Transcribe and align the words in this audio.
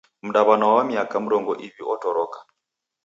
Mdaw'ana 0.27 0.65
wa 0.75 0.83
miaka 0.89 1.15
mrongo 1.25 1.53
iw'i 1.65 1.81
otoroka. 1.93 2.39